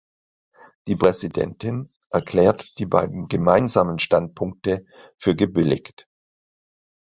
Die 0.87 0.95
Präsidentin 0.95 1.87
erklärt 2.09 2.79
die 2.79 2.87
beiden 2.87 3.27
Gemeinsamen 3.27 3.99
Standpunkte 3.99 4.87
für 5.19 5.35
gebilligt. 5.35 6.07